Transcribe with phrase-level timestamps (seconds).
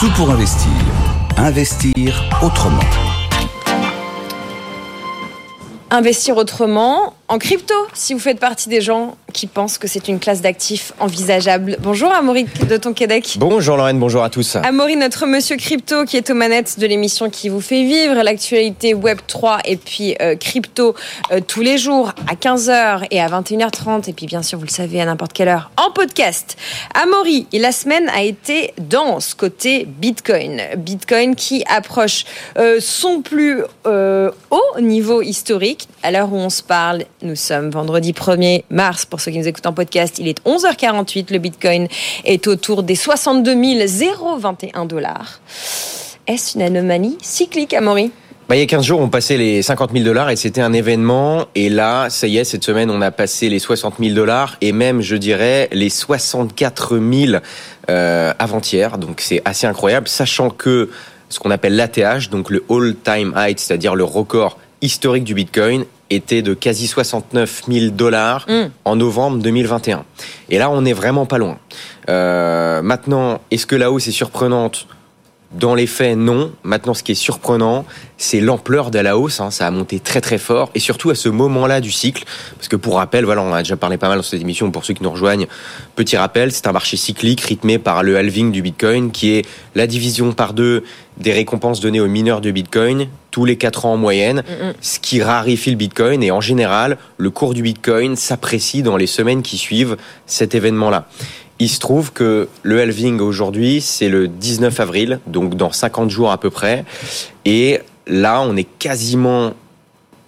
[0.00, 0.72] Tout pour investir.
[1.36, 2.80] Investir autrement.
[5.90, 10.18] Investir autrement, en crypto, si vous faites partie des gens qui pensent que c'est une
[10.18, 11.76] classe d'actifs envisageable.
[11.80, 13.36] Bonjour Amaury de ton Québec.
[13.38, 14.56] Bonjour Lorraine, bonjour à tous.
[14.56, 18.94] Amaury, notre monsieur crypto qui est aux manettes de l'émission qui vous fait vivre l'actualité
[18.94, 20.96] Web 3 et puis euh, crypto
[21.30, 24.70] euh, tous les jours à 15h et à 21h30 et puis bien sûr vous le
[24.70, 26.56] savez à n'importe quelle heure en podcast.
[27.00, 30.60] Amaury, la semaine a été dense côté Bitcoin.
[30.78, 32.24] Bitcoin qui approche
[32.58, 38.12] euh, son plus haut niveau historique à l'heure où on se parle nous sommes vendredi
[38.12, 39.04] 1er mars.
[39.04, 41.32] Pour ceux qui nous écoutent en podcast, il est 11h48.
[41.32, 41.88] Le Bitcoin
[42.24, 43.54] est autour des 62
[44.38, 45.40] 021 dollars.
[46.26, 48.12] Est-ce une anomalie cyclique, Amaury?
[48.48, 50.72] Bah, il y a 15 jours, on passait les 50 000 dollars et c'était un
[50.72, 51.46] événement.
[51.54, 54.72] Et là, ça y est, cette semaine, on a passé les 60 000 dollars et
[54.72, 57.42] même, je dirais, les 64 000
[57.88, 58.98] euh, avant-hier.
[58.98, 60.90] Donc c'est assez incroyable, sachant que
[61.28, 66.42] ce qu'on appelle l'ATH, donc le all-time high, c'est-à-dire le record historique du Bitcoin, était
[66.42, 68.70] de quasi 69 000 dollars mm.
[68.84, 70.04] en novembre 2021.
[70.50, 71.58] Et là, on n'est vraiment pas loin.
[72.08, 74.86] Euh, maintenant, est-ce que la hausse est surprenante
[75.52, 76.52] dans les faits, non.
[76.62, 77.84] Maintenant, ce qui est surprenant,
[78.18, 79.40] c'est l'ampleur de la hausse.
[79.40, 79.50] Hein.
[79.50, 82.24] Ça a monté très très fort, et surtout à ce moment-là du cycle.
[82.56, 84.70] Parce que pour rappel, voilà, on a déjà parlé pas mal dans cette émission.
[84.70, 85.46] Pour ceux qui nous rejoignent,
[85.96, 89.86] petit rappel, c'est un marché cyclique rythmé par le halving du Bitcoin, qui est la
[89.86, 90.84] division par deux
[91.16, 94.42] des récompenses données aux mineurs de Bitcoin tous les quatre ans en moyenne,
[94.80, 96.22] ce qui raréfie le Bitcoin.
[96.22, 101.06] Et en général, le cours du Bitcoin s'apprécie dans les semaines qui suivent cet événement-là.
[101.60, 106.32] Il se trouve que le halving aujourd'hui, c'est le 19 avril, donc dans 50 jours
[106.32, 106.84] à peu près.
[107.44, 109.52] Et là, on est quasiment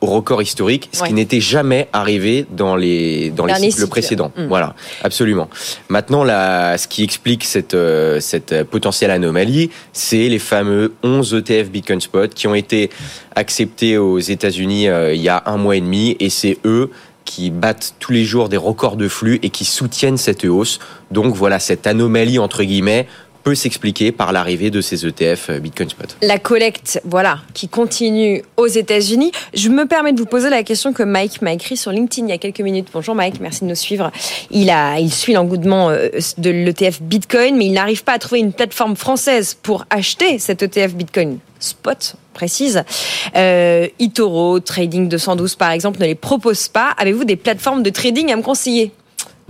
[0.00, 4.32] au record historique, ce qui n'était jamais arrivé dans les dans les cycles, précédents.
[4.36, 4.46] Mm.
[4.46, 5.48] Voilà, absolument.
[5.88, 11.70] Maintenant, là, ce qui explique cette euh, cette potentielle anomalie, c'est les fameux 11 ETF
[11.70, 12.90] Bitcoin Spot qui ont été
[13.36, 16.90] acceptés aux États-Unis euh, il y a un mois et demi, et c'est eux
[17.30, 20.80] qui battent tous les jours des records de flux et qui soutiennent cette hausse.
[21.12, 23.06] Donc voilà, cette anomalie entre guillemets
[23.42, 26.16] peut s'expliquer par l'arrivée de ces ETF euh, Bitcoin Spot.
[26.22, 29.32] La collecte, voilà, qui continue aux États-Unis.
[29.54, 32.30] Je me permets de vous poser la question que Mike m'a écrit sur LinkedIn il
[32.30, 32.88] y a quelques minutes.
[32.92, 34.10] Bonjour Mike, merci de nous suivre.
[34.50, 36.08] Il a, il suit l'engouement euh,
[36.38, 40.62] de l'ETF Bitcoin, mais il n'arrive pas à trouver une plateforme française pour acheter cet
[40.62, 42.84] ETF Bitcoin Spot précise.
[43.36, 46.94] Euh, Itoro, Trading 212 par exemple, ne les propose pas.
[46.96, 48.92] Avez-vous des plateformes de trading à me conseiller?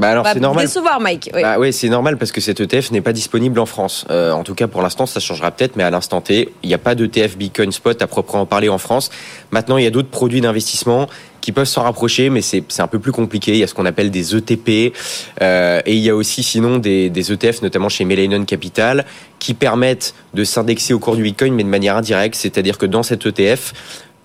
[0.00, 0.64] Bah alors c'est normal.
[0.64, 1.30] Décevoir, Mike.
[1.34, 4.06] Oui, bah oui c'est normal parce que cet ETF n'est pas disponible en France.
[4.10, 6.74] Euh, en tout cas, pour l'instant, ça changera peut-être, mais à l'instant T, il n'y
[6.74, 9.10] a pas d'ETF Bitcoin Spot à proprement parler en France.
[9.50, 11.06] Maintenant, il y a d'autres produits d'investissement
[11.42, 13.52] qui peuvent s'en rapprocher, mais c'est un peu plus compliqué.
[13.52, 14.94] Il y a ce qu'on appelle des ETP,
[15.42, 19.04] euh, et il y a aussi sinon des, des ETF, notamment chez Millennium Capital,
[19.38, 22.36] qui permettent de s'indexer au cours du Bitcoin, mais de manière indirecte.
[22.36, 23.74] C'est-à-dire que dans cet ETF,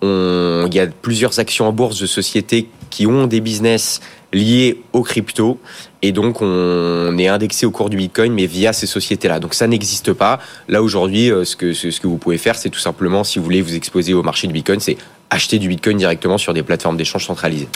[0.00, 4.00] on, il y a plusieurs actions en bourse de sociétés qui ont des business
[4.32, 5.58] liés aux crypto
[6.02, 9.40] et donc on est indexé au cours du Bitcoin mais via ces sociétés-là.
[9.40, 10.40] Donc ça n'existe pas.
[10.68, 13.44] Là aujourd'hui, euh, ce que ce que vous pouvez faire, c'est tout simplement si vous
[13.44, 14.96] voulez vous exposer au marché du Bitcoin, c'est
[15.30, 17.68] acheter du Bitcoin directement sur des plateformes d'échange centralisées.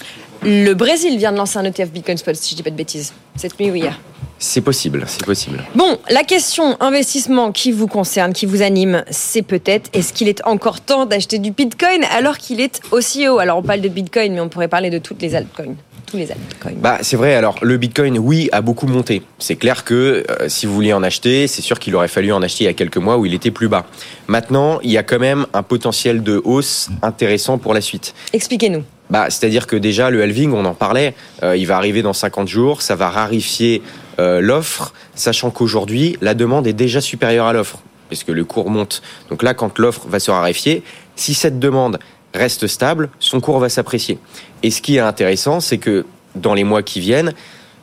[0.43, 3.13] Le Brésil vient de lancer un ETF Bitcoin Spot, si je dis pas de bêtises,
[3.37, 3.99] cette nuit ou hier.
[4.39, 5.63] C'est possible, c'est possible.
[5.75, 10.41] Bon, la question investissement qui vous concerne, qui vous anime, c'est peut-être est-ce qu'il est
[10.47, 14.33] encore temps d'acheter du Bitcoin alors qu'il est aussi haut Alors on parle de Bitcoin,
[14.33, 15.75] mais on pourrait parler de toutes les altcoins
[16.11, 16.73] tous les altcoins.
[16.77, 17.35] Bah, c'est vrai.
[17.35, 19.23] Alors, le Bitcoin, oui, a beaucoup monté.
[19.39, 22.43] C'est clair que euh, si vous vouliez en acheter, c'est sûr qu'il aurait fallu en
[22.43, 23.87] acheter il y a quelques mois où il était plus bas.
[24.27, 28.15] Maintenant, il y a quand même un potentiel de hausse intéressant pour la suite.
[28.33, 28.83] Expliquez-nous.
[29.11, 32.49] Bah, c'est-à-dire que déjà, le halving, on en parlait, euh, il va arriver dans 50
[32.49, 33.83] jours, ça va rarifier
[34.19, 39.03] euh, l'offre, sachant qu'aujourd'hui, la demande est déjà supérieure à l'offre, puisque le cours monte.
[39.29, 40.85] Donc là, quand l'offre va se raréfier,
[41.17, 41.99] si cette demande
[42.35, 44.19] reste stable, son cours va s'apprécier.
[44.63, 46.05] Et ce qui est intéressant, c'est que
[46.35, 47.33] dans les mois qui viennent,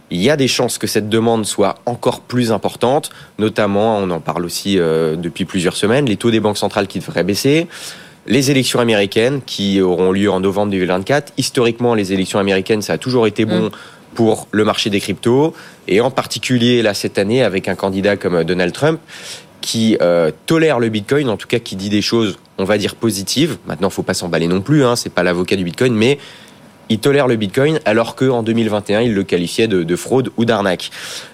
[0.09, 3.09] il y a des chances que cette demande soit encore plus importante,
[3.40, 7.00] notamment, on en parle aussi euh, depuis plusieurs semaines, les taux des banques centrales qui
[7.00, 7.68] devraient baisser,
[8.25, 11.33] les élections américaines qui auront lieu en novembre 2024.
[11.38, 13.72] Historiquement, les élections américaines, ça a toujours été bon mm.
[14.16, 15.54] pour le marché des cryptos,
[15.89, 19.00] et en particulier là cette année avec un candidat comme Donald Trump
[19.68, 22.96] qui euh, tolère le Bitcoin, en tout cas qui dit des choses, on va dire
[22.96, 23.58] positives.
[23.68, 26.19] Maintenant, il faut pas s'emballer non plus, hein, c'est pas l'avocat du Bitcoin, mais
[26.88, 30.90] il tolère le Bitcoin alors qu'en 2021, il le qualifiait de, fraude ou d'arnaque.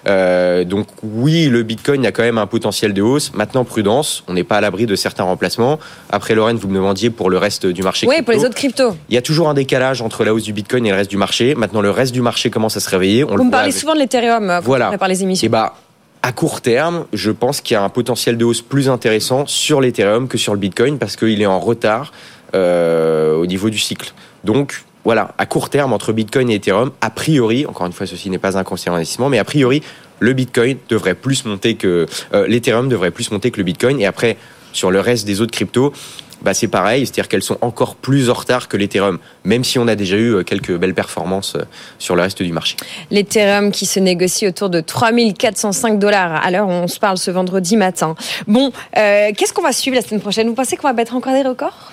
[0.08, 3.32] Euh, donc oui, le Bitcoin a quand même un potentiel de hausse.
[3.34, 5.78] Maintenant, prudence, on n'est pas à l'abri de certains remplacements.
[6.10, 8.08] Après, Lorraine, vous me demandiez pour le reste du marché.
[8.08, 8.96] Oui, pour les autres cryptos.
[9.10, 11.18] Il y a toujours un décalage entre la hausse du Bitcoin et le reste du
[11.18, 11.54] marché.
[11.54, 13.22] Maintenant, le reste du marché commence à se réveiller.
[13.22, 14.98] On vous me parlez souvent de l'Ethereum voilà.
[14.98, 15.44] par les émissions.
[15.44, 15.74] Et eh bah,
[16.24, 19.82] à court terme, je pense qu'il y a un potentiel de hausse plus intéressant sur
[19.82, 22.12] l'Ethereum que sur le Bitcoin parce qu'il est en retard
[22.54, 24.14] euh, au niveau du cycle.
[24.42, 28.30] Donc, voilà, à court terme, entre Bitcoin et Ethereum, a priori, encore une fois, ceci
[28.30, 29.82] n'est pas un conseil d'investissement, mais a priori,
[30.18, 34.00] le Bitcoin devrait plus monter que euh, l'Ethereum devrait plus monter que le Bitcoin.
[34.00, 34.38] Et après,
[34.74, 35.94] sur le reste des autres cryptos,
[36.42, 39.88] bah c'est pareil, c'est-à-dire qu'elles sont encore plus en retard que l'Ethereum, même si on
[39.88, 41.62] a déjà eu euh, quelques belles performances euh,
[41.98, 42.76] sur le reste du marché.
[43.10, 47.30] L'Ethereum qui se négocie autour de 3405 dollars à l'heure où on se parle ce
[47.30, 48.14] vendredi matin.
[48.46, 50.46] Bon, euh, qu'est-ce qu'on va suivre la semaine prochaine?
[50.46, 51.90] Vous pensez qu'on va battre encore des records?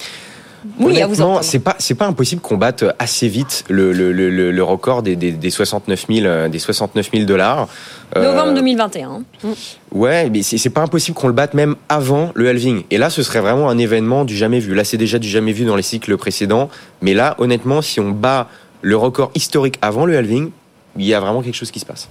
[0.79, 4.63] Oui, Honnêtement, c'est pas c'est pas impossible qu'on batte assez vite le, le, le, le
[4.63, 7.67] record des, des, des 69 000 des 69 000 dollars.
[8.15, 9.23] Novembre 2021.
[9.45, 9.53] Euh,
[9.91, 12.83] ouais, mais c'est pas impossible qu'on le batte même avant le halving.
[12.91, 14.75] Et là, ce serait vraiment un événement du jamais vu.
[14.75, 16.69] Là, c'est déjà du jamais vu dans les cycles précédents.
[17.01, 18.47] Mais là, honnêtement, si on bat
[18.81, 20.51] le record historique avant le halving,
[20.97, 22.09] il y a vraiment quelque chose qui se passe.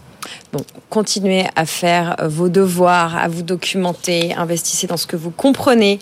[0.52, 5.98] Bon, continuez à faire vos devoirs, à vous documenter, investissez dans ce que vous comprenez.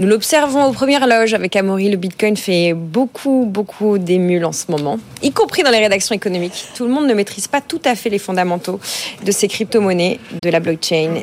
[0.00, 1.90] Nous l'observons aux premières loges avec Amaury.
[1.90, 6.66] Le Bitcoin fait beaucoup, beaucoup d'émules en ce moment, y compris dans les rédactions économiques.
[6.74, 8.80] Tout le monde ne maîtrise pas tout à fait les fondamentaux
[9.24, 11.22] de ces crypto-monnaies, de la blockchain